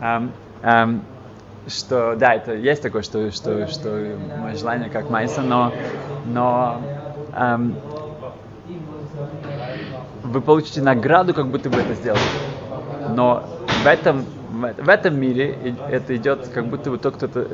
[0.00, 1.02] эм, эм,
[1.66, 3.88] что да, это есть такое, что, что, что
[4.36, 5.72] мое желание как Майса, но,
[6.24, 6.80] но
[7.34, 7.76] эм,
[10.22, 12.20] вы получите награду, как будто бы это сделали.
[13.06, 17.46] Но в этом, в этом мире это идет, как будто бы тот, кто это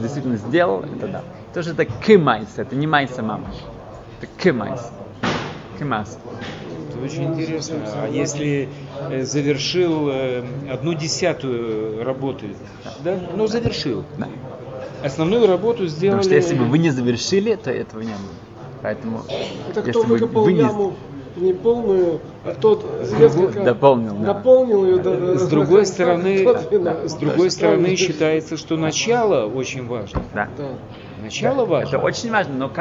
[0.00, 1.22] действительно сделал, это да.
[1.54, 3.50] Тоже это кимайс, это не майса мама.
[4.20, 4.92] Это кимайс.
[5.78, 6.18] Кимас.
[7.02, 7.76] Очень интересно.
[7.94, 8.68] А если
[9.10, 12.48] э, завершил э, одну десятую работы,
[13.04, 13.18] да?
[13.36, 14.04] Ну, завершил.
[14.18, 14.28] Да.
[15.02, 16.18] Основную работу сделали...
[16.18, 18.34] Потому что если бы вы не завершили, то этого не было.
[18.82, 19.22] Поэтому...
[19.70, 20.94] Это кто выкопал вы, вы яму
[21.36, 22.84] не полную, а тот
[23.18, 24.34] несколько дополнил, да.
[24.34, 24.98] дополнил ее.
[24.98, 30.22] Да, с другой стороны, да, с другой стороны считается, что начало очень важно.
[30.34, 30.48] Да.
[30.56, 30.68] да.
[31.22, 31.88] Начало важно.
[31.88, 32.72] Это очень важно, но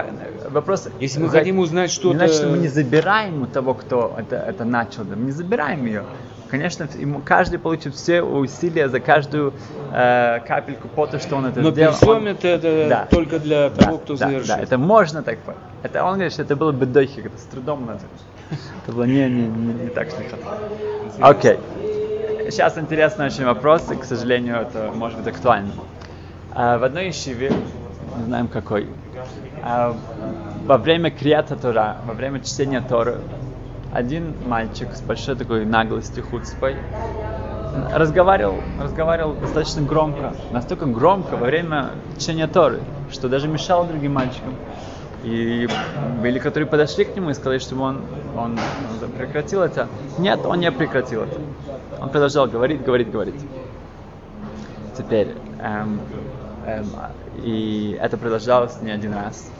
[0.49, 0.87] вопрос...
[0.99, 1.39] Если мы за...
[1.39, 2.17] хотим узнать что-то...
[2.17, 6.05] Значит, мы не забираем у того, кто это, это начал, да, мы не забираем ее.
[6.49, 9.53] Конечно, ему каждый получит все усилия за каждую
[9.93, 11.95] э, капельку пота, что он это Но сделал.
[12.01, 13.07] Но это, это да.
[13.09, 14.55] только для того, да, кто да, завершил.
[14.55, 15.37] Да, это можно так
[15.83, 18.01] Это он говорит, что это было бы дохи, это с трудом надо.
[18.83, 20.23] Это было не, не, не, не так что
[21.19, 21.53] Окей.
[21.53, 21.59] Okay.
[22.49, 25.71] Сейчас интересный очень вопрос, и, к сожалению, это может быть актуально.
[26.51, 27.51] А, в одной ишиве,
[28.17, 28.87] не знаем какой,
[29.61, 29.95] а,
[30.65, 33.19] во время Криата Тора, во время чтения Торы,
[33.91, 36.77] один мальчик с большой такой наглостью, хуцпой,
[37.93, 42.79] разговаривал, разговаривал достаточно громко, настолько громко во время чтения Торы,
[43.11, 44.55] что даже мешал другим мальчикам.
[45.23, 45.67] И
[46.21, 48.01] были, которые подошли к нему и сказали, чтобы он,
[48.37, 48.57] он,
[49.01, 49.87] он прекратил это.
[50.17, 51.41] Нет, он не прекратил это.
[51.99, 53.41] Он продолжал говорить, говорить, говорить.
[54.97, 55.99] Теперь, эм,
[56.65, 56.85] эм,
[57.43, 59.51] и это продолжалось не один раз.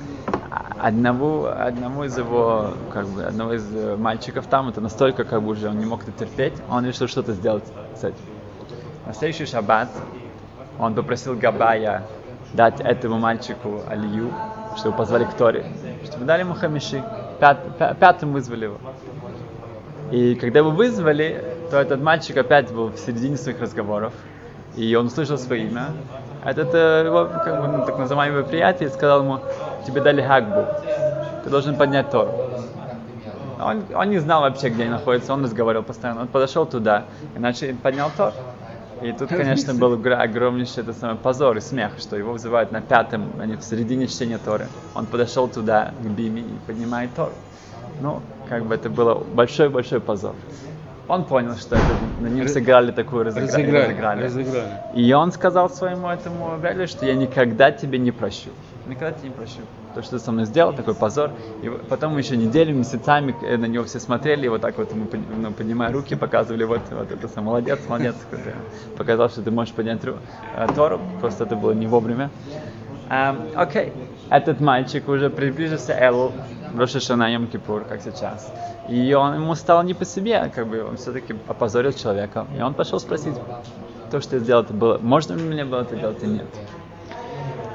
[0.77, 5.67] Одному, одному из его, как бы, одного из мальчиков там, это настолько, как бы уже
[5.67, 8.17] он не мог это терпеть, он решил что-то сделать с этим.
[9.05, 9.89] На следующий шаббат
[10.79, 12.03] он попросил Габая
[12.53, 14.31] дать этому мальчику Алию,
[14.77, 15.65] чтобы позвали к Торе,
[16.05, 17.03] чтобы дали ему хамиши.
[17.39, 17.59] Пят,
[17.99, 18.77] пятым вызвали его.
[20.11, 24.13] И когда его вызвали, то этот мальчик опять был в середине своих разговоров,
[24.75, 25.87] и он услышал свое имя.
[26.43, 29.39] Этот э, его, как бы, ну, так называемый приятель сказал ему,
[29.89, 30.65] тебе дали хагбу,
[31.43, 32.31] ты должен поднять Тору.
[33.61, 36.21] Он, он не знал вообще, где они находятся, он разговаривал постоянно.
[36.21, 37.03] Он подошел туда
[37.35, 38.33] и начал, поднял Тор.
[39.01, 43.31] И тут, конечно, был огромнейший это самый позор и смех, что его вызывают на пятом,
[43.39, 44.67] а не в середине чтения Торы.
[44.93, 47.31] Он подошел туда, к Биме, и поднимает Тору.
[48.01, 50.35] Ну, как бы это было большой-большой позор.
[51.07, 51.85] Он понял, что это,
[52.21, 53.47] на ним сыграли такую разыгра...
[53.47, 54.23] разыграли, разыграли.
[54.23, 54.69] разыграли.
[54.93, 58.51] И он сказал своему этому Брэдли, что я никогда тебе не прощу.
[58.89, 59.61] Не прощу.
[59.93, 61.31] То, что ты со мной сделал, такой позор.
[61.61, 65.07] И потом еще неделю, месяцами на него все смотрели, и вот так вот ему,
[65.37, 68.15] ну, поднимая руки, показывали, вот, вот это сам, молодец, молодец.
[68.97, 72.29] Показал, что ты можешь поднять э, Тору, просто это было не вовремя.
[73.09, 73.93] Эм, окей, okay.
[74.29, 76.31] этот мальчик уже приближился Элу,
[76.77, 78.53] Рошашана Йом Кипур, как сейчас.
[78.87, 82.45] И он ему стало не по себе, как бы он все-таки опозорил человека.
[82.57, 83.35] И он пошел спросить,
[84.11, 86.47] то, что я сделал, это было, можно ли мне было это делать или нет.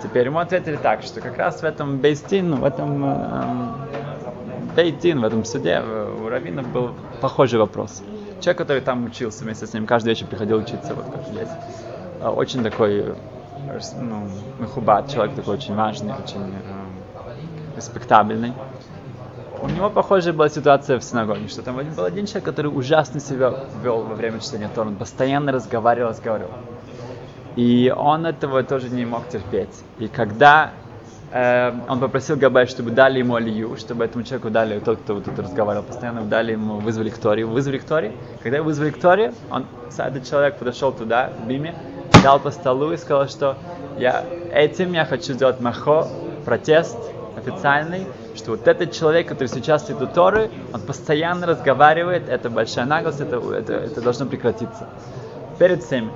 [0.04, 3.74] Теперь ему ответили так, что как раз в этом бейстин, в этом эм,
[4.76, 6.90] бейтин, в этом суде у раввинов был
[7.22, 8.02] похожий вопрос.
[8.38, 11.48] Человек, который там учился вместе с ним, каждый вечер приходил учиться, вот как здесь.
[12.20, 13.14] Э, очень такой,
[13.98, 14.28] ну,
[14.58, 18.52] мехубат, человек такой очень важный, очень э, респектабельный.
[19.62, 23.54] У него похожая была ситуация в синагоге, что там был один человек, который ужасно себя
[23.82, 24.88] вел во время чтения Тора.
[24.88, 26.50] Он постоянно разговаривал, разговаривал.
[27.56, 29.84] И он этого тоже не мог терпеть.
[29.98, 30.72] И когда
[31.32, 35.24] э, он попросил Габай, чтобы дали ему алию, чтобы этому человеку дали, тот, кто вот
[35.24, 37.22] тут разговаривал постоянно, дали ему, вызвали к.
[37.22, 38.12] Вызвали к.
[38.42, 39.66] Когда вызвали к он,
[39.96, 41.74] этот человек подошел туда, в Биме,
[42.22, 43.56] дал по столу и сказал, что
[43.98, 46.08] я, этим я хочу сделать махо,
[46.44, 46.96] протест
[47.36, 53.20] официальный, что вот этот человек, который сейчас у Торы, он постоянно разговаривает, это большая наглость,
[53.20, 54.88] это, это, это должно прекратиться.
[55.58, 56.10] Перед всеми.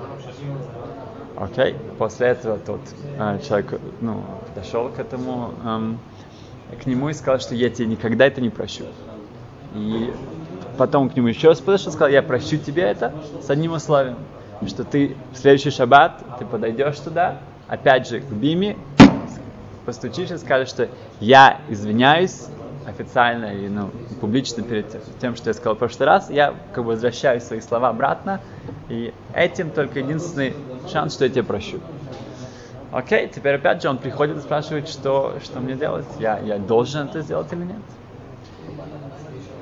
[1.40, 2.81] Окей, после этого тот
[3.17, 5.99] э, человек ну, подошел к этому, эм,
[6.82, 8.85] к нему и сказал, что я тебе никогда это не прощу.
[9.76, 10.12] И
[10.76, 14.17] потом к нему еще раз подошел и сказал, я прощу тебе это с одним условием,
[14.67, 17.38] что ты в следующий шаббат, ты подойдешь туда,
[17.69, 18.76] опять же к Биме,
[19.87, 20.88] постучишь и скажешь, что
[21.20, 22.46] я извиняюсь
[22.88, 23.90] официально и ну,
[24.20, 24.87] публично перед
[25.20, 28.40] тем, что я сказал в прошлый раз, я как бы возвращаю свои слова обратно,
[28.88, 30.55] и этим только единственный
[30.90, 31.81] шанс, что я тебе прощу.
[32.90, 37.08] Окей, теперь опять же он приходит и спрашивает, что, что мне делать, я, я должен
[37.08, 37.82] это сделать или нет.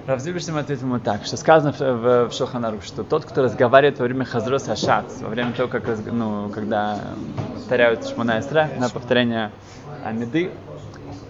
[0.06, 4.04] Равзильбишем ответил ему так, что сказано в, в, в Шоханарух, что тот, кто разговаривает во
[4.04, 7.00] время Хазрос Ашац, во время того, как, ну, когда
[7.54, 9.50] повторяют Шмона Эстра, на повторение
[10.04, 10.52] Амиды,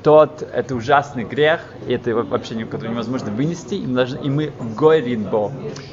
[0.07, 4.53] тот, это ужасный грех, и это вообще который невозможно вынести, и мы, должны, и мы
[4.77, 5.51] горим Бо,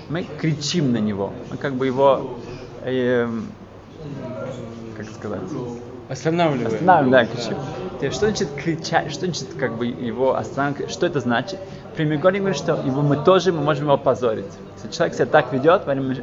[0.07, 2.37] мы кричим на него, мы как бы его,
[2.83, 3.27] э,
[4.95, 5.41] как сказать,
[6.09, 6.67] Останавливаем.
[6.67, 7.57] Останавливаем, да, кричим.
[8.11, 9.11] Что значит кричать?
[9.11, 10.91] Что значит как бы его останавливать?
[10.91, 11.59] Что это значит?
[11.95, 14.45] Примигорин говорит, что его мы тоже мы можем его позорить.
[14.75, 16.15] Если человек себя так ведет, во время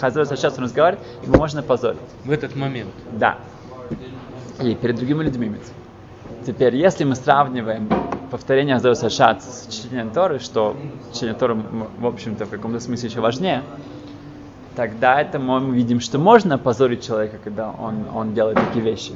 [0.00, 2.00] Хазрат сейчас он разговаривает, его можно позорить.
[2.24, 2.88] В этот момент.
[3.12, 3.36] Да.
[4.62, 5.52] И перед другими людьми.
[6.46, 7.88] Теперь, если мы сравниваем
[8.30, 10.76] повторение Азор Сашат с чтением Торы, что
[11.14, 13.62] чтение Торы, в общем-то, в каком-то смысле еще важнее,
[14.76, 19.12] тогда это мы видим, что можно позорить человека, когда он, он делает такие вещи.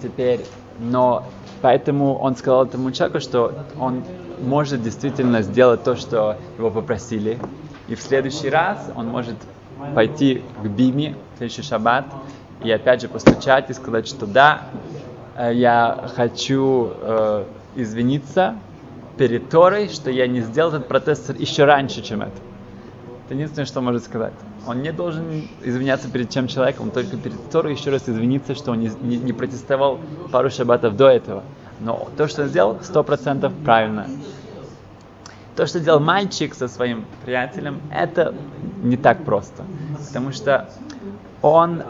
[0.00, 0.44] Теперь,
[0.78, 1.24] но
[1.62, 4.04] поэтому он сказал этому человеку, что он
[4.40, 7.38] может действительно сделать то, что его попросили,
[7.88, 9.36] и в следующий раз он может
[9.96, 12.04] пойти к Биме в следующий шаббат
[12.62, 14.62] и опять же постучать и сказать, что да,
[15.50, 17.44] я хочу э,
[17.74, 18.56] извиниться
[19.16, 22.32] перед Торой, что я не сделал этот протест еще раньше, чем это.
[23.24, 24.32] Это единственное, что может сказать.
[24.66, 28.80] Он не должен извиняться перед чем человеком, только перед Торой еще раз извиниться, что он
[28.80, 29.98] не, не, не протестовал
[30.30, 31.42] пару шаббатов до этого.
[31.80, 34.06] Но то, что он сделал, сто процентов правильно.
[35.56, 38.34] То, что делал мальчик со своим приятелем, это
[38.82, 39.64] не так просто.
[40.06, 40.70] Потому что
[41.42, 41.82] он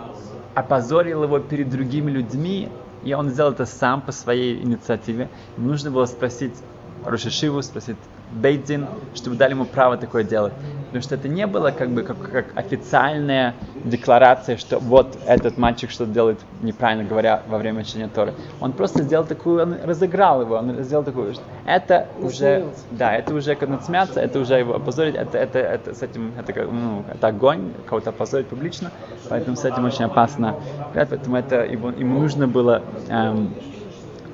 [0.54, 2.68] опозорил его перед другими людьми,
[3.02, 5.30] и он сделал это сам по своей инициативе.
[5.56, 6.62] Ему нужно было спросить
[7.04, 7.98] Рошишиву, спросить
[8.32, 10.52] Бейдин, чтобы дали ему право такое делать.
[10.92, 15.90] Потому что это не было как бы как, как официальная декларация, что вот этот мальчик
[15.90, 18.34] что-то делает неправильно говоря во время чтения Торы.
[18.60, 23.34] Он просто сделал такую, он разыграл его, он сделал такую, что это уже, да, это
[23.34, 27.28] уже как смеяться, это уже его опозорить, это, это, это с этим, это, ну, это
[27.28, 28.90] огонь, кого-то опозорить публично,
[29.30, 30.56] поэтому с этим очень опасно.
[30.92, 33.54] Поэтому это ему, ему нужно было эм,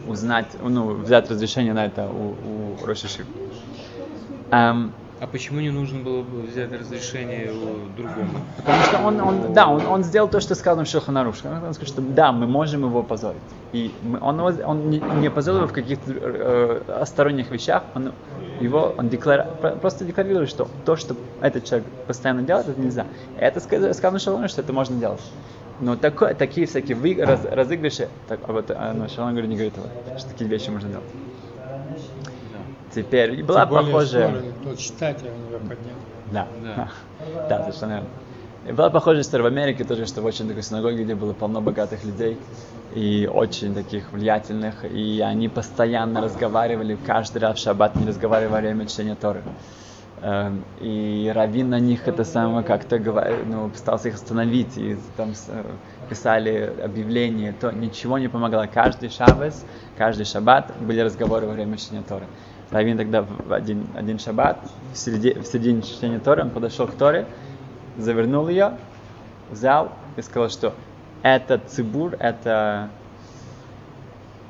[0.09, 3.25] узнать, ну, взять разрешение на это у, у Рошиши.
[4.51, 8.31] Um, а почему не нужно было бы взять разрешение у другому?
[8.57, 11.45] Потому что он, он да, он, он сделал то, что сказано в Шелханаруш.
[11.45, 13.43] Он сказал, что да, мы можем его позорить.
[13.73, 18.13] И он, он не, не позорил его в каких-то э, сторонних вещах, он
[18.61, 19.47] его он деклар...
[19.81, 23.05] просто декларирует, что то, что этот человек постоянно делает, это нельзя.
[23.39, 25.21] Это сказано в Шелханаруш, что это можно делать.
[25.81, 29.57] Но такое, такие всякие вы, раз, разыгрыши, так, а вот а, ну, Шалом говорит, не
[29.57, 29.75] говорит
[30.17, 31.07] что такие вещи можно делать.
[32.95, 34.29] Теперь была Тем более, похожая...
[34.29, 35.97] Что, тот читатель у него поднял.
[36.33, 36.91] Да, да,
[37.49, 38.09] да, совершенно верно.
[38.69, 41.61] И была похожая история в Америке тоже, что в очень такой синагоге, где было полно
[41.61, 42.39] богатых людей
[42.95, 48.59] и очень таких влиятельных, и они постоянно разговаривали, каждый раз в шаббат не разговаривали во
[48.59, 49.43] время чтения Торы.
[50.21, 55.65] Эм, и Равин на них это самое как-то ну, пытался их остановить, и там э,
[56.11, 58.67] писали объявления, то ничего не помогало.
[58.67, 59.55] Каждый шаббат,
[59.97, 62.27] каждый шаббат были разговоры во время чтения Торы.
[62.71, 64.59] Равин тогда в один, один шаббат,
[64.93, 67.27] в середине, в середине чтения Торы, он подошел к Торе,
[67.97, 68.77] завернул ее,
[69.51, 70.75] взял и сказал, что
[71.23, 72.91] это цибур, это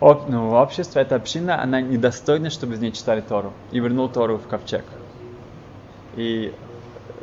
[0.00, 3.52] об, ну, общество, эта община, она недостойна, чтобы из нее читали Тору.
[3.70, 4.84] И вернул Тору в ковчег.
[6.16, 6.52] И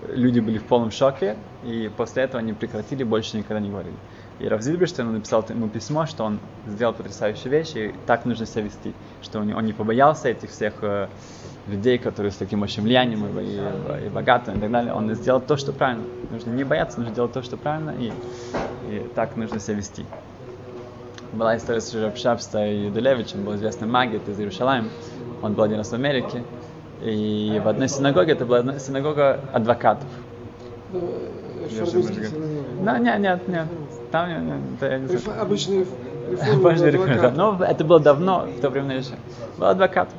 [0.10, 3.96] люди были в полном шоке, и после этого они прекратили, больше никогда не говорили.
[4.40, 8.64] И Раф Зильберштейн написал ему письмо, что он сделал потрясающие вещи, и так нужно себя
[8.64, 11.08] вести, что он, он не побоялся этих всех э,
[11.68, 14.94] людей, которые с таким очень влиянием и, и, и богатым и так далее.
[14.94, 16.04] Он сделал то, что правильно.
[16.32, 18.12] Нужно не бояться, нужно делать то, что правильно, и,
[18.90, 20.06] и так нужно себя вести.
[21.32, 24.90] Была история с Рабшабста и Юделевичем, был известный магит из Иерусалима.
[25.42, 26.44] Он был один раз в Америке,
[27.02, 30.08] и в одной синагоге, это была одна синагога адвокатов.
[30.92, 31.00] Да,
[32.82, 33.68] нет, нет, нет.
[34.12, 35.42] Там, нет, это, я не знаю.
[35.42, 35.86] Обычные
[36.54, 37.32] Обычные реформы.
[37.36, 39.14] Но это было давно, в то время еще.
[39.58, 40.10] Был адвокат.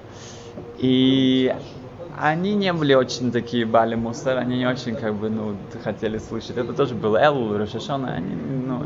[0.79, 1.55] И
[2.19, 6.57] они не были очень такие бали мусор, они не очень как бы, ну, хотели слышать.
[6.57, 8.35] Это тоже был Элул, Рошашона, они,
[8.67, 8.83] ну,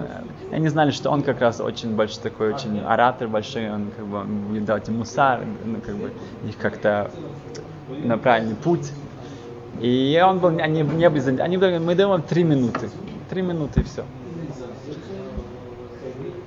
[0.50, 4.24] они знали, что он как раз очень большой такой, очень оратор большой, он как бы
[4.24, 6.12] будет давать им мусар, ну, как бы
[6.48, 7.10] их как-то
[8.02, 8.92] на правильный путь.
[9.80, 12.90] И он был, они не были, они были, мы даем три минуты,
[13.30, 14.04] три минуты и все.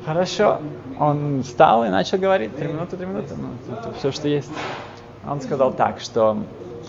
[0.05, 0.59] Хорошо.
[0.99, 4.51] Он встал и начал говорить, три минуты, три минуты, ну, это все, что есть.
[5.27, 6.43] Он сказал так, что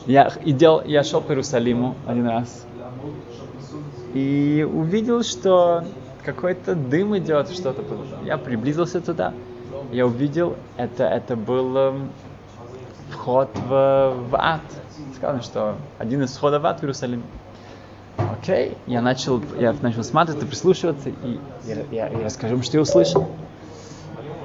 [0.06, 2.66] я, идел, я шел по Иерусалиму один раз
[4.12, 5.84] и увидел, что
[6.24, 7.82] какой-то дым идет, что-то.
[8.24, 9.32] Я приблизился туда,
[9.92, 12.10] я увидел, это, это был эм,
[13.10, 14.60] вход в, в ад.
[15.16, 17.22] сказано, что один из входов в ад в Иерусалиме.
[18.44, 22.82] Окей, я начал, я начал смотреть и прислушиваться, и я, я, я расскажу, что я
[22.82, 23.26] услышал.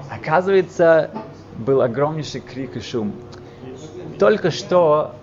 [0.10, 1.12] Оказывается,
[1.58, 3.12] был огромнейший крик и шум.
[4.18, 5.16] Только что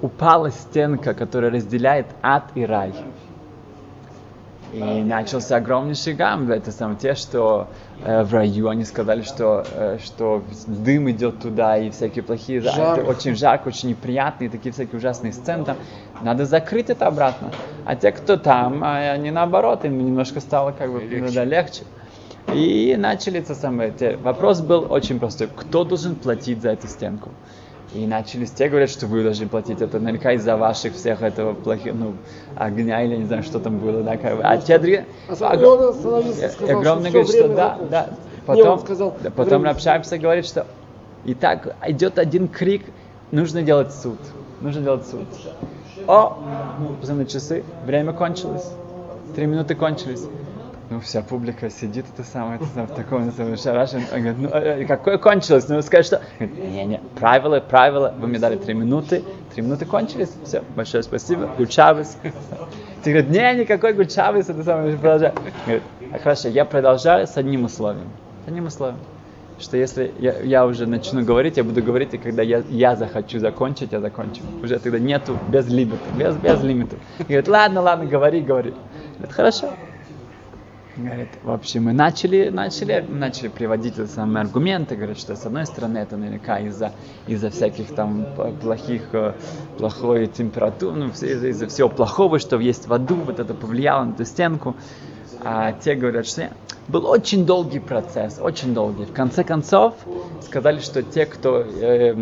[0.00, 2.94] упала стенка, которая разделяет ад и рай.
[4.72, 6.50] И начался огромнейший гам.
[6.50, 7.68] Это самое те, что
[8.02, 12.62] э, в раю они сказали, что, э, что дым идет туда и всякие плохие...
[12.62, 13.02] Жарко.
[13.02, 15.76] Это очень жарко, очень неприятные, такие всякие ужасные сцены там.
[16.22, 17.52] Надо закрыть это обратно.
[17.84, 21.34] А те, кто там, а они наоборот, им немножко стало как бы Легче.
[21.34, 21.82] Да, легче.
[22.54, 23.90] И начали это самое.
[23.90, 25.48] те- Вопрос был очень простой.
[25.54, 27.30] Кто должен платить за эту стенку?
[27.94, 29.80] И начали те говорят, что вы должны платить.
[29.80, 32.14] Это наверняка из-за ваших всех этого плохих, ну,
[32.56, 34.42] огня или не знаю, что там было, да, как бы.
[34.42, 35.06] А те другие...
[35.28, 38.08] А сказал, огромный что говорит, что да, да.
[38.46, 40.66] Потом, сказал, да, потом Рабшайпса говорит, что
[41.24, 42.84] и так идет один крик,
[43.30, 44.18] нужно делать суд.
[44.60, 45.26] Нужно делать суд.
[46.06, 46.38] О,
[47.00, 48.70] посмотри на часы, время кончилось.
[49.34, 50.26] Три минуты кончились.
[50.90, 54.06] Ну, вся публика сидит, это самое, это самое, в таком, это самое.
[54.12, 55.66] Он говорит, ну, э, какое кончилось?
[55.68, 56.20] Ну, скажи, что?
[56.40, 59.24] Не-не, правила, правила, вы мне дали три минуты,
[59.54, 62.18] три минуты кончились, все, большое спасибо, гучавис.
[63.02, 65.32] Ты говоришь, не, никакой гучавис, это самое, продолжай.
[65.64, 65.82] Говорит,
[66.12, 68.08] «А хорошо, я продолжаю с одним условием,
[68.44, 68.98] с одним условием,
[69.58, 73.38] что если я, я уже начну говорить, я буду говорить, и когда я, я захочу
[73.38, 74.42] закончить, я закончу.
[74.62, 76.96] Уже тогда нету без лимита, без, без лимита.
[77.18, 78.74] Говорит, ладно, ладно, говори, говори.
[79.18, 79.70] Говорит, хорошо.
[80.96, 85.98] Говорит, в общем, мы начали, начали, начали приводить самые аргументы, говорят, что с одной стороны
[85.98, 86.92] это наверняка из-за
[87.26, 88.26] из-за всяких там
[88.62, 89.32] плохих, э,
[89.76, 94.24] плохой температуры, ну, из-за всего плохого, что есть в аду, вот это повлияло на эту
[94.24, 94.76] стенку.
[95.42, 96.50] А те говорят, что
[96.88, 99.04] был очень долгий процесс, очень долгий.
[99.04, 99.94] В конце концов
[100.42, 102.14] сказали, что те, кто э,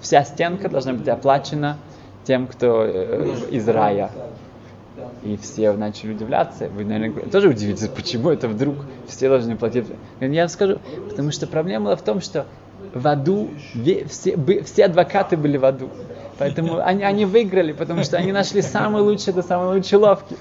[0.00, 1.78] вся стенка должна быть оплачена
[2.24, 4.10] тем, кто э, из рая.
[5.22, 6.68] И все начали удивляться.
[6.68, 9.86] Вы, наверное, тоже удивитесь, почему это вдруг все должны платить.
[10.20, 12.46] Я скажу, потому что проблема была в том, что
[12.94, 13.50] в аду
[14.08, 15.88] все, все адвокаты были в аду.
[16.38, 20.36] Поэтому они, они выиграли, потому что они нашли самый лучший, это самый лучший ловкий.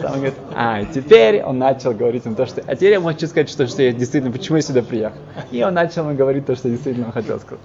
[0.00, 2.62] Сам говорит, а, теперь он начал говорить им то, что...
[2.66, 5.18] А теперь я могу сказать, что, что я действительно, почему я сюда приехал.
[5.50, 7.64] И он начал ему говорить то, что действительно он хотел сказать.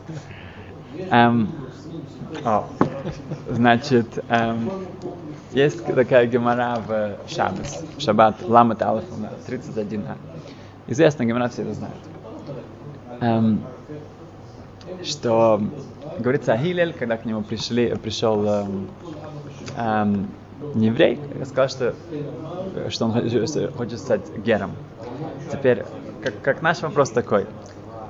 [1.12, 1.50] Эм,
[2.44, 2.64] о,
[3.50, 4.72] значит, эм,
[5.52, 9.04] есть такая гемора в Шаббас, в Шаббат, Ламат Алеф,
[9.48, 10.18] 31а.
[10.88, 11.96] Известная гемора, все это знают.
[13.20, 13.62] Эм,
[15.04, 15.62] что
[16.18, 18.88] говорится о Хилель, когда к нему пришли, пришел эм,
[19.78, 20.28] эм,
[20.74, 21.96] не еврей, сказал, что,
[22.90, 23.12] что он
[23.78, 24.72] хочет, стать гером.
[25.52, 25.84] Теперь,
[26.24, 27.46] как, как наш вопрос такой,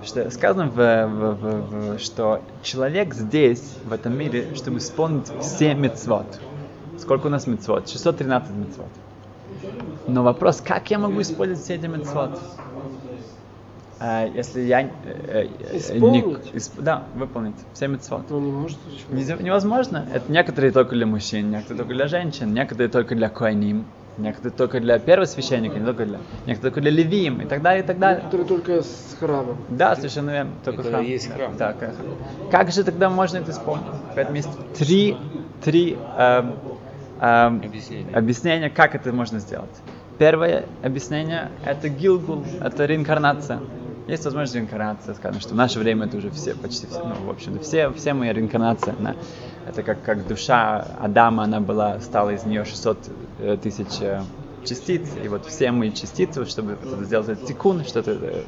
[0.03, 5.74] что сказано, в, в- в- в- что человек здесь, в этом мире, чтобы исполнить все
[5.74, 6.25] мецвод.
[7.00, 7.89] Сколько у нас мецвод?
[7.89, 8.88] 613 мецвод.
[10.07, 12.31] Но вопрос, как я могу использовать все эти мецвод?
[14.05, 16.25] А, если я э, э, э, Исполнить?
[16.53, 18.29] исп- да, выполнить все мецвод.
[18.33, 18.77] Он не может?
[19.10, 20.05] Нельзя- Невозможно.
[20.13, 23.86] Это некоторые только для мужчин, некоторые только для женщин, некоторые только для коиним,
[24.17, 27.88] некоторые только для первосвященника, не только для, некоторые только для левиим и так далее, и
[27.88, 28.24] так далее.
[28.25, 29.55] Который только с храмом.
[29.69, 30.51] Да, совершенно верно.
[30.65, 31.05] Только Это храм.
[31.05, 31.55] есть храм.
[31.55, 31.93] Так, э,
[32.51, 33.86] как же тогда можно это исполнить?
[34.15, 35.15] Поэтому есть три,
[35.63, 36.55] три эм,
[37.22, 38.13] эм, Объяснение.
[38.13, 39.72] объяснения, как это можно сделать.
[40.19, 43.62] Первое объяснение– это гилгул, это реинкарнация.
[44.07, 47.29] Есть возможность реинкарнации, скажем, что в наше время это уже все, почти все, ну, в
[47.29, 48.95] общем-то, все, все мы реинкарнация.
[49.00, 49.15] да.
[49.67, 52.98] Это как, как душа Адама, она была, стала из нее 600
[53.39, 54.22] э, тысяч э,
[54.65, 58.43] частиц, и вот все мы частицы, чтобы сделать этот тикун, что-то э,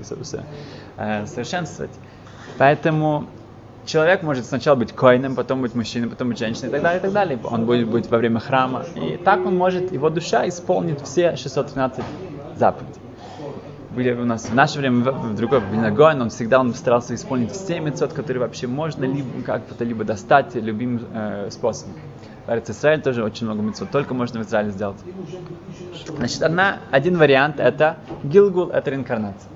[0.97, 1.91] э, совершенствовать.
[2.57, 3.27] Поэтому
[3.85, 7.01] человек может сначала быть коином, потом быть мужчиной, потом быть женщиной и так далее, и
[7.01, 7.39] так далее.
[7.43, 8.85] Он будет быть во время храма.
[8.95, 12.03] И так он может, его душа исполнит все 613
[12.57, 13.04] заповедей.
[13.95, 17.15] Были у нас в наше время, в, в другой, в Виногоин, он всегда он старался
[17.15, 21.93] исполнить все мецод, которые вообще можно либо как-то либо достать любым э, способом.
[22.47, 24.97] Эрец Исраэль тоже очень много мецод, только можно в Израиле сделать.
[26.17, 29.49] Значит, одна, один вариант это Гилгул, это реинкарнация.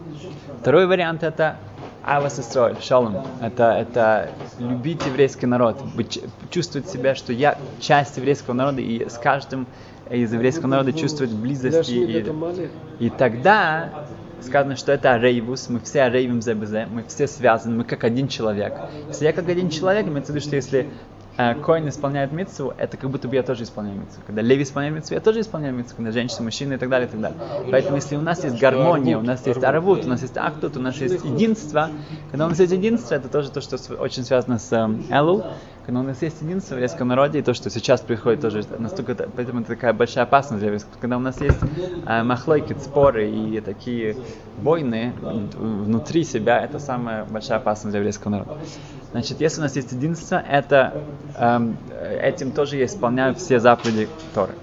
[0.62, 1.58] Второй вариант это
[2.04, 3.18] Авас Исраэль, Шалом.
[3.42, 9.18] Это, это любить еврейский народ, быть, чувствовать себя, что я часть еврейского народа, и с
[9.18, 9.68] каждым
[10.10, 11.90] из еврейского народа чувствовать близость.
[11.90, 12.32] И, и,
[13.00, 13.90] и тогда
[14.44, 18.74] сказано, что это рейвус, мы все рейвим за мы все связаны, мы как один человек.
[19.08, 20.90] Если я как один человек, имеется в виду, что если
[21.38, 24.22] э, Коин исполняет митцву, это как будто бы я тоже исполняю митцву.
[24.26, 25.96] Когда Леви исполняет митцву, я тоже исполняю митцву.
[25.98, 27.40] Когда женщина, мужчина и так далее, и так далее.
[27.72, 30.82] Поэтому если у нас есть гармония, у нас есть аравут, у нас есть актут, у
[30.82, 31.90] нас есть единство,
[32.32, 35.46] когда у нас есть единство, это тоже то, что очень связано с э, Элу,
[35.90, 39.16] когда у нас есть единство в еврейском народе, и то, что сейчас происходит тоже настолько,
[39.36, 40.94] поэтому это такая большая опасность для еврейского.
[41.02, 41.58] Когда у нас есть
[42.06, 44.16] э, махлойки, споры и такие
[44.60, 48.58] войны внутри себя, это самая большая опасность для еврейского народа.
[49.10, 50.94] Значит, если у нас есть единство, это
[51.36, 51.76] эм,
[52.22, 54.54] этим тоже я исполняю все заповеди Торы.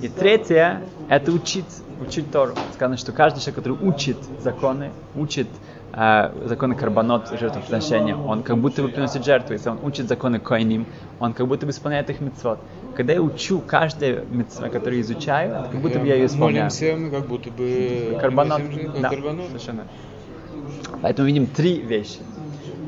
[0.00, 2.54] И третье– это учить, учить Тору.
[2.74, 5.48] Сказано, что каждый человек, который учит законы, учит
[5.92, 9.52] э, законы карбонот, жертвоприношения, он как будто бы приносит жертву.
[9.52, 10.86] Если он учит законы коиним,
[11.20, 12.58] он как будто бы исполняет их митцвот.
[12.96, 16.70] Когда я учу каждое митцва, которое изучаю, это как будто бы я ее исполняю.
[16.70, 18.18] Молимся, как будто бы...
[18.20, 18.62] Карбонот.
[19.00, 19.46] Да, карбонот.
[19.46, 19.84] совершенно.
[21.00, 22.18] Поэтому видим три вещи.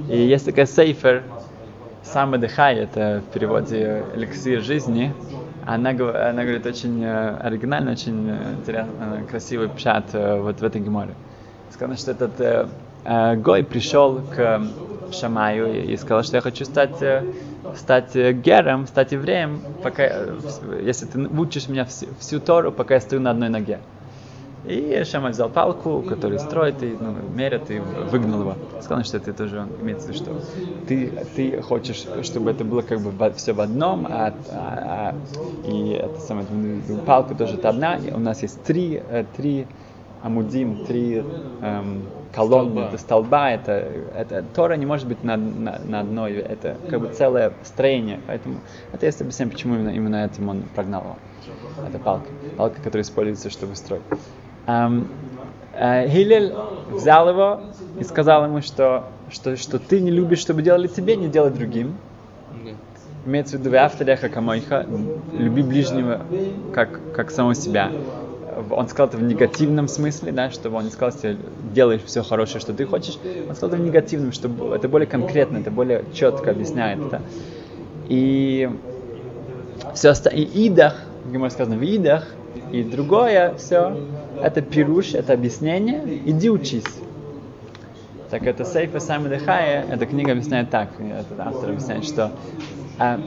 [0.09, 1.25] И есть такая сейфер,
[2.05, 5.15] Сама Дыхай, это в переводе эликсир жизни,
[5.67, 10.81] она, она говорит очень э, оригинально, очень э, интересно, красивый пшат э, вот в этой
[10.81, 11.15] геморе.
[11.71, 14.63] Сказано, что этот э, Гой пришел к
[15.13, 16.97] Шамаю и сказал, что я хочу стать,
[17.77, 20.05] стать гером, стать евреем, пока,
[20.83, 23.81] если ты учишь меня всю, всю Тору, пока я стою на одной ноге.
[24.67, 28.55] И Шама взял палку, который строит, и ну, мерят, и выгнал его.
[28.81, 30.33] Сказал, что это тоже он имеется в виду, что
[30.89, 35.15] ты, ты хочешь, чтобы это было как бы все в одном, а, а, а
[35.69, 36.47] и это самое,
[37.05, 39.67] палка тоже это одна, и у нас есть три, э, три
[40.23, 41.23] амудим, три
[41.61, 42.03] эм,
[42.35, 42.89] колонны, столба.
[42.89, 43.73] это столба, это,
[44.17, 48.61] это Тора не может быть на, на, на одной, это как бы целое строение, поэтому
[48.93, 51.17] это есть объяснение, почему именно, именно этим он прогнал его.
[51.87, 54.03] Это палка, палка, которая используется, чтобы строить.
[54.67, 56.55] Э, Хилель
[56.91, 57.61] взял его
[57.99, 61.97] и сказал ему, что, что, что ты не любишь, чтобы делали тебе, не делай другим.
[63.27, 64.87] Имеется в виду автореха камойха,
[65.33, 66.21] люби ближнего
[66.75, 67.91] как, как самого себя.
[68.71, 71.35] Он сказал это в негативном смысле, да, чтобы он не сказал, что
[71.73, 73.19] делаешь все хорошее, что ты хочешь.
[73.49, 77.23] Он сказал это в негативном, чтобы это более конкретно, это более четко объясняет это.
[78.09, 78.71] И
[79.95, 82.29] все остальное, и идах, где сказано, в идах,
[82.73, 83.97] и другое все,
[84.43, 86.85] это пируш, это объяснение, иди учись.
[88.31, 92.33] Так это Сейфа Сами Дехая, эта книга объясняет так, этот автор объясняет, что
[92.99, 93.21] а,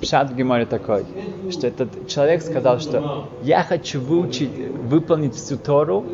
[0.00, 1.04] Пшат в такой,
[1.50, 4.50] что этот человек сказал, что я хочу выучить,
[4.84, 6.04] выполнить всю Тору,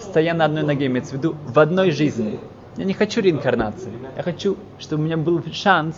[0.00, 2.38] стоя на одной ноге, имеется в виду, в одной жизни.
[2.76, 3.90] Я не хочу реинкарнации.
[4.16, 5.96] Я хочу, чтобы у меня был шанс,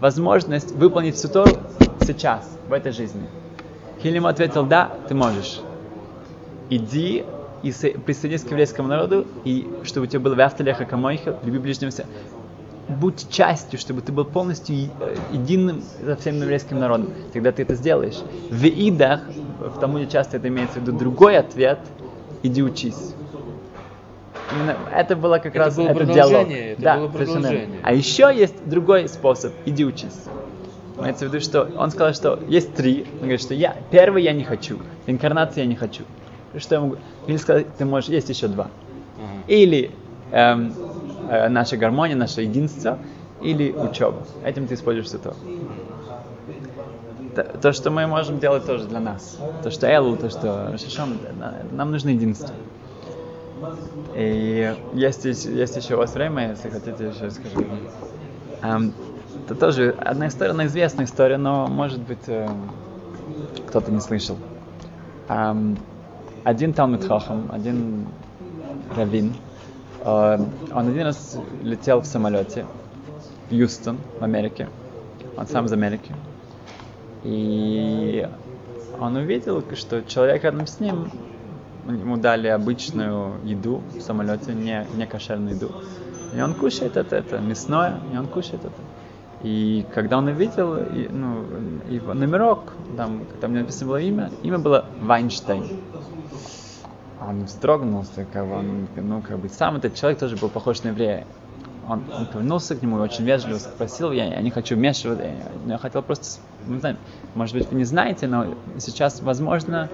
[0.00, 1.52] возможность выполнить всю Тору
[2.00, 3.26] сейчас, в этой жизни.
[4.02, 5.60] Хилим ответил, да, ты можешь.
[6.70, 7.24] Иди
[7.62, 12.06] и присоединись к еврейскому народу, и чтобы у тебя было вяфталеха камойха, люби ближнего себя.
[12.88, 17.10] Будь частью, чтобы ты был полностью э, единым со всем еврейским народом.
[17.32, 18.18] Тогда ты это сделаешь.
[18.50, 19.20] В идах,
[19.60, 21.78] в Талмуде часто это имеется в виду другой ответ,
[22.42, 23.14] иди учись.
[24.50, 26.48] Именно это было как это раз было это диалог.
[26.48, 27.68] Это да, было продолжение.
[27.82, 30.24] А еще есть другой способ, иди учись.
[31.00, 33.06] Имеется в виду, что он сказал, что есть три.
[33.14, 36.04] Он говорит, что я первый я не хочу, инкарнации я не хочу.
[36.56, 36.96] Что я могу?
[37.26, 38.68] Или сказать, ты можешь, есть еще два.
[39.46, 39.90] Или
[40.30, 40.74] эм,
[41.28, 42.98] э, наша гармония, наше единство,
[43.40, 44.22] или учеба.
[44.44, 45.34] Этим ты используешь все то.
[47.62, 49.38] То, что мы можем делать тоже для нас.
[49.62, 51.18] То, что Элу, то, что Шишон,
[51.72, 52.54] нам нужно единство.
[54.16, 57.64] И есть, есть еще у вас время, если хотите, еще скажу.
[58.62, 58.92] Um,
[59.50, 62.48] это тоже одна история, она известная история, но, может быть, э,
[63.66, 64.36] кто-то не слышал.
[65.26, 68.06] Один Талмит Хахам, один
[68.96, 69.34] раввин,
[70.04, 70.38] э,
[70.72, 72.64] он один раз летел в самолете
[73.50, 74.68] в Юстон, в Америке.
[75.36, 76.14] Он сам из Америки.
[77.24, 78.28] И
[79.00, 81.10] он увидел, что человек рядом с ним,
[81.88, 85.72] ему дали обычную еду в самолете, не, не кошерную еду.
[86.36, 88.99] И он кушает это, это мясное, и он кушает это.
[89.42, 91.44] И когда он увидел и, ну,
[91.88, 95.64] его номерок, там, там написано было имя, имя было Вайнштейн.
[97.26, 101.26] Он вздрогнул, как он, ну, как бы, сам этот человек тоже был похож на еврея.
[101.88, 105.72] Он, он повернулся к нему и очень вежливо спросил, я, я не хочу вмешиваться, я,
[105.72, 106.96] я хотел просто, не знаю,
[107.34, 109.88] может быть, вы не знаете, но сейчас возможно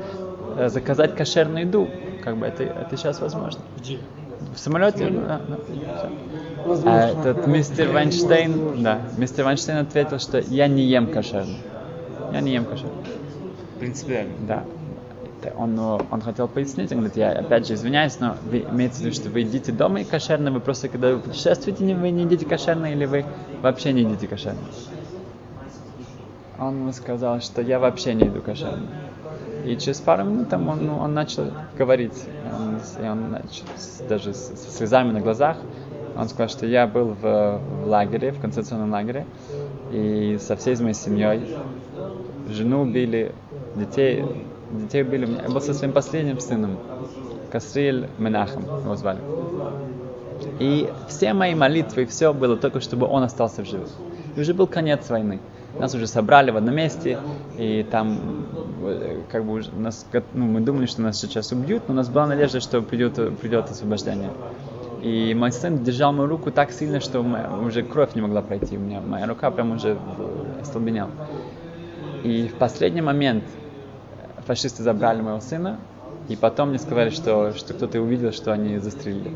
[0.57, 1.89] э, заказать кошерную еду,
[2.23, 3.63] как бы это, это сейчас возможно.
[3.79, 3.99] Где?
[4.55, 5.09] В самолете?
[5.11, 6.11] Да, да,
[6.85, 11.57] а этот мистер Вайнштейн, да, мистер Вайнштейн ответил, что я не ем кошерно.
[12.33, 12.93] Я не ем кошерно.
[13.79, 14.33] Принципиально.
[14.47, 14.65] Да.
[15.57, 19.13] Он, он хотел пояснить, он говорит, я опять же извиняюсь, но вы имеете в виду,
[19.15, 22.87] что вы едите дома и кошерно, вы просто когда вы путешествуете, вы не едите кошерно,
[22.87, 23.25] или вы
[23.63, 24.59] вообще не едите кошерно?
[26.59, 28.87] он ему сказал, что я вообще не иду кошерно.
[29.67, 32.15] И через пару минут там он, ну, он начал говорить,
[32.57, 33.65] он, и он начал,
[34.09, 35.57] даже с, слезами на глазах,
[36.17, 39.27] он сказал, что я был в, в лагере, в концентрационном лагере,
[39.91, 41.57] и со всей моей семьей
[42.49, 43.35] жену убили,
[43.75, 44.25] детей,
[44.71, 45.29] детей убили.
[45.43, 46.79] Я был со своим последним сыном,
[47.51, 49.19] Касриэль Менахем его звали.
[50.61, 53.89] И все мои молитвы, все было только, чтобы он остался в живых.
[54.37, 55.41] И уже был конец войны.
[55.79, 57.19] Нас уже собрали в одном месте,
[57.59, 58.47] и там
[58.83, 62.27] э, как бы нас, ну, мы думали, что нас сейчас убьют, но у нас была
[62.27, 64.31] надежда, что придет, придет освобождение.
[65.03, 68.77] И мой сын держал мою руку так сильно, что уже кровь не могла пройти.
[68.77, 69.99] У меня моя рука прям уже
[70.61, 71.11] остолбенела.
[72.25, 73.45] И в последний момент
[74.47, 75.79] фашисты забрали моего сына,
[76.29, 79.31] и потом мне сказали, что, что кто-то увидел, что они застрелили.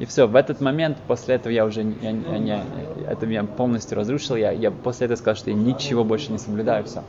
[0.00, 2.64] И все, в этот момент, после этого я уже я, я, я,
[3.06, 4.34] это меня полностью разрушил.
[4.34, 7.02] Я, я после этого сказал, что я ничего больше не соблюдаю, все.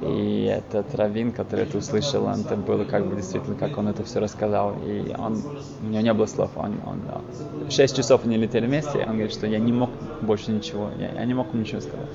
[0.00, 4.02] И этот раввин, который это услышал, он, это было как бы действительно, как он это
[4.02, 4.76] все рассказал.
[4.86, 5.42] И он,
[5.82, 6.52] у него не было слов.
[6.56, 7.02] Он, он,
[7.70, 9.90] шесть часов они летели вместе, он говорит, что я не мог
[10.22, 12.08] больше ничего, я, я не мог ему ничего сказать.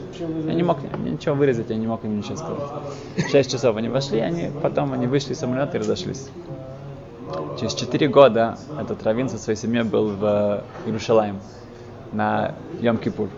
[0.47, 3.29] Я не мог ничего выразить, я не мог ему ничего сказать.
[3.29, 6.27] Шесть часов они вошли, они, потом они вышли из самолета и разошлись.
[7.59, 11.39] Через четыре года этот раввин со своей семьей был в Иерушалаем
[12.11, 13.29] на Йом-Кипур.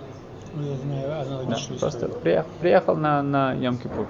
[1.47, 4.07] Да, просто приехал, приехал на, на Йом-Кипур.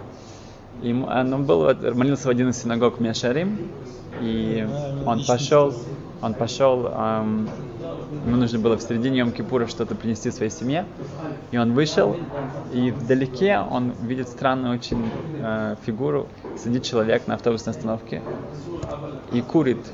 [0.81, 3.59] И он был, молился в один из синагог Мешарим,
[4.21, 4.67] и
[5.05, 5.73] он пошел,
[6.21, 7.49] он пошел, эм,
[8.25, 10.85] ему нужно было в середине Йом-Кипура что-то принести своей семье,
[11.51, 12.15] и он вышел,
[12.73, 18.21] и вдалеке он видит странную очень э, фигуру, сидит человек на автобусной остановке
[19.33, 19.85] и курит.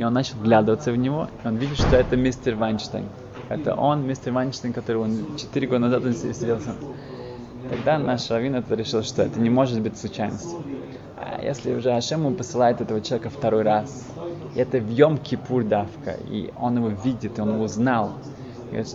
[0.00, 3.04] И он начал вглядываться в него, и он видит, что это мистер Вайнштейн.
[3.50, 6.76] Это он, мистер Вайнштейн, который он 4 года назад он сидел сам.
[7.68, 10.62] Тогда наш раввин это решил, что это не может быть случайностью.
[11.18, 14.06] А если уже Ашему посылает этого человека второй раз,
[14.54, 18.12] и это в Йом Кипур давка, и он его видит, и он его знал,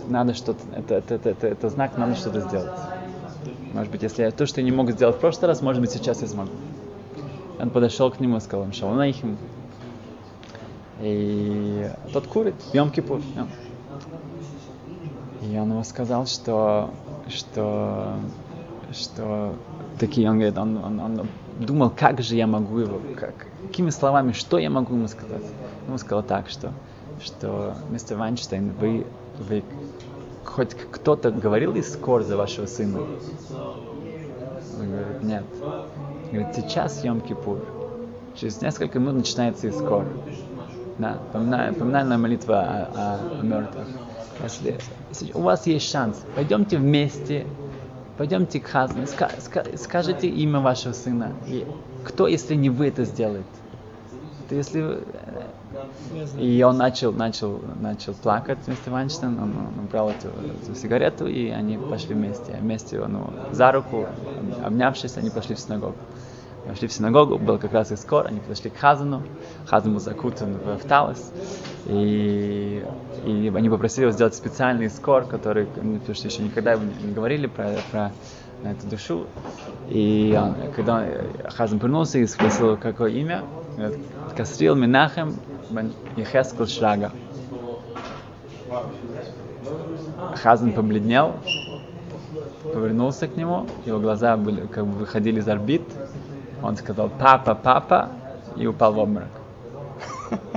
[0.08, 2.80] надо что-то, это, это, это, это, это знак, надо что-то сделать.
[3.72, 5.92] Может быть, если я то, что я не мог сделать в прошлый раз, может быть,
[5.92, 6.50] сейчас я смогу.
[7.60, 9.38] Он подошел к нему и сказал, Шаланаихим.
[11.00, 13.20] И тот курит, Йом Кипур.
[15.42, 16.90] И он ему сказал, что,
[17.28, 18.14] что,
[18.92, 19.54] что
[19.98, 21.28] такие, он говорит, он, он, он
[21.60, 25.44] думал, как же я могу его, как, какими словами, что я могу ему сказать.
[25.86, 26.72] Ему сказал так, что,
[27.22, 29.06] что мистер Вайнштейн, вы,
[29.38, 29.62] вы
[30.44, 33.00] хоть кто-то говорил из скор за вашего сына?
[34.78, 35.44] Он говорит, нет.
[36.32, 37.64] Говорит, сейчас Йом-Кипур.
[38.34, 40.06] Через несколько минут начинается Искор.
[40.98, 43.86] Да, поминаю, поминальная молитва о, о мертвых.
[44.42, 47.46] Если, у вас есть шанс, пойдемте вместе,
[48.16, 51.32] пойдемте к Хазну, ска, ска, скажите имя вашего сына.
[51.46, 51.66] И
[52.04, 53.46] кто, если не вы это сделаете?
[54.48, 55.00] То если
[56.38, 61.50] и он начал, начал, начал плакать вместе Вайнштейн, он, он брал эту, эту сигарету, и
[61.50, 62.56] они пошли вместе.
[62.60, 64.06] Вместе, ну, за руку,
[64.64, 65.96] обнявшись, они пошли в синагогу.
[66.66, 69.22] Пошли в синагогу, был как раз и скоро, они подошли к Хазану,
[69.66, 71.32] Хазан был закутан в, в талос,
[71.86, 72.84] и,
[73.24, 77.46] и они попросили его сделать специальный скор, который, ну, потому что еще никогда не говорили
[77.46, 78.12] про, про
[78.64, 79.26] эту душу.
[79.88, 81.06] И он, когда
[81.54, 83.44] Хазан вернулся и спросил, какое имя,
[84.36, 85.36] Касрил Минахем
[85.70, 85.92] бен
[86.66, 87.12] Шрага.
[90.42, 91.34] Хазан побледнел,
[92.72, 95.82] повернулся к нему, его глаза были, как бы выходили из орбит,
[96.62, 98.08] он сказал «папа, папа»
[98.56, 99.28] и упал в обморок.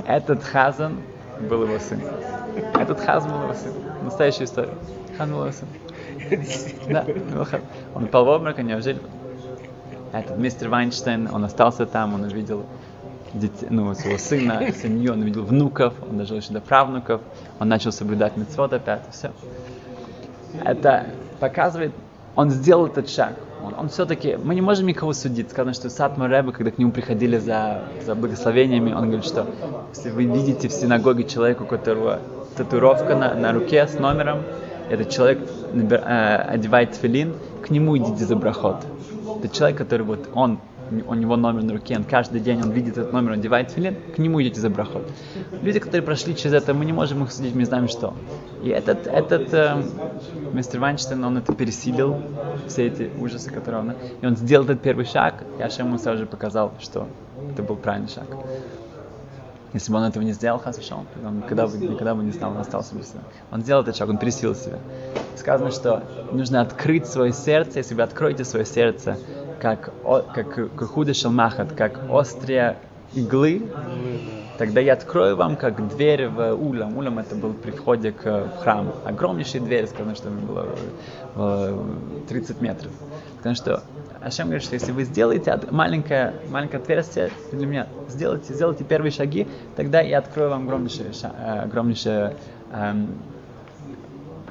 [0.06, 0.98] Этот Хазан
[1.48, 2.00] был его сын.
[2.74, 3.72] Этот Хазан был его сын.
[4.02, 4.74] Настоящая история.
[5.16, 5.68] Хан был его сын.
[6.88, 7.04] Да,
[7.94, 9.00] он упал в обморок, они неужели?
[10.12, 12.66] Этот мистер Вайнштейн, он остался там, он увидел
[13.32, 17.20] детей, ну, своего сына, семью, он увидел внуков, он дожил еще до правнуков,
[17.60, 19.30] он начал соблюдать митцвот опять, все.
[20.64, 21.06] Это
[21.38, 21.92] показывает,
[22.34, 23.34] он сделал этот шаг.
[23.64, 25.50] Он, он все-таки, мы не можем никого судить.
[25.50, 29.46] Сказано, что Сатма Рэбе, когда к нему приходили за, за благословениями, он говорит, что
[29.94, 32.20] если вы видите в синагоге человека, у которого
[32.56, 34.42] татуировка на, на руке с номером,
[34.88, 35.38] этот человек
[35.72, 38.84] набир, э, одевает филин, к нему идите за брахот.
[39.38, 40.58] Это человек, который вот он
[41.06, 43.96] у него номер на руке, он каждый день он видит этот номер, он одевает филин,
[44.14, 45.08] к нему идите за брахот.
[45.62, 48.14] Люди, которые прошли через это, мы не можем их судить, мы знаем что.
[48.62, 49.82] И этот, этот э,
[50.52, 52.16] мистер Вайнштейн, он это пересилил,
[52.66, 53.94] все эти ужасы, которые он...
[54.20, 57.08] И он сделал этот первый шаг, и Ашем ему сразу же показал, что
[57.52, 58.26] это был правильный шаг.
[59.72, 62.58] Если бы он этого не сделал, Хасвишон, он никогда бы, никогда бы не стал, он
[62.58, 63.20] остался бы себя.
[63.52, 64.78] Он сделал этот шаг, он пересилил себя.
[65.36, 66.02] Сказано, что
[66.32, 69.16] нужно открыть свое сердце, если вы откроете свое сердце,
[69.60, 69.92] как,
[70.34, 72.78] как, как худо шелмахат, как острие
[73.14, 73.68] иглы,
[74.58, 76.96] тогда я открою вам как дверь в улам.
[76.96, 78.94] Улам это был при входе к храму.
[79.04, 80.66] Огромнейшая дверь, сказано, что было
[81.36, 81.84] э,
[82.28, 82.92] 30 метров.
[83.38, 83.82] Потому что
[84.22, 89.46] Ашем говорит, что если вы сделаете маленькое, маленькое отверстие для меня, сделайте, сделайте первые шаги,
[89.76, 92.32] тогда я открою вам огромнейший, э, огромнейший
[92.70, 93.08] эм,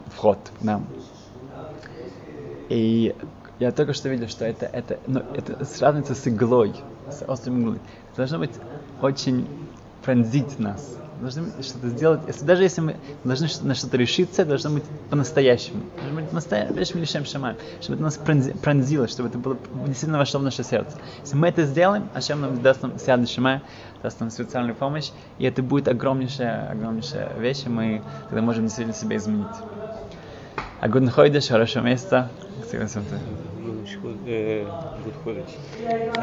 [0.08, 0.88] вход к нам.
[2.70, 3.16] И
[3.60, 6.74] я только что видел, что это, это, ну, это сравнится с иглой,
[7.10, 7.78] с острым иглой.
[8.12, 8.56] Это должно быть
[9.02, 9.48] очень
[10.02, 10.98] пронзить нас.
[11.20, 12.22] Должны быть что-то сделать.
[12.28, 15.84] Если, даже если мы должны на что-то решиться, должно быть по-настоящему.
[16.00, 17.58] Должно быть по-настоящему лишем шамаем.
[17.82, 20.98] Чтобы это нас пронзи- пронзило, чтобы это было действительно вошло в наше сердце.
[21.24, 23.62] Если мы это сделаем, Ашем нам даст нам сяд шамай,
[24.02, 28.96] даст нам специальную помощь, и это будет огромнейшая, огромнейшая вещь, и мы тогда можем действительно
[28.96, 29.56] себя изменить.
[30.80, 32.32] А год ходишь, хорошее место.
[35.26, 36.22] Ходыч.